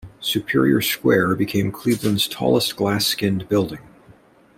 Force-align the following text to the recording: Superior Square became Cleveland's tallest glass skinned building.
Superior 0.19 0.81
Square 0.81 1.35
became 1.35 1.71
Cleveland's 1.71 2.27
tallest 2.27 2.75
glass 2.75 3.05
skinned 3.05 3.47
building. 3.47 3.81